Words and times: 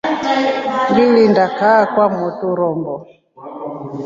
Ngilinda 0.89 1.43
kaa 1.57 1.83
kwa 1.93 2.05
mwotru 2.13 2.49
rombo. 2.59 2.95